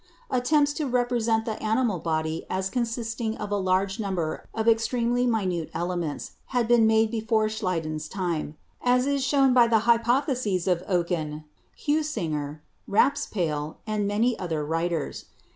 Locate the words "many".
14.07-14.33